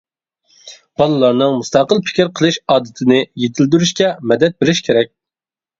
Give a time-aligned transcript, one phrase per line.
[1.01, 5.19] بالىلارنىڭ مۇستەقىل پىكىر قىلىش ئادىتىنى يېتىلدۈرۈشكە مەدەت بېرىش كېرەك.